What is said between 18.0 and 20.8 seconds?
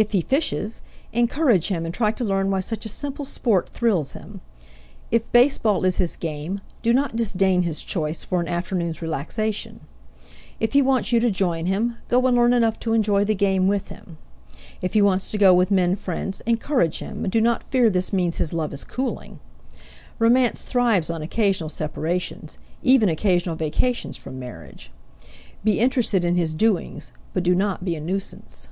means his love is cooling! (Romance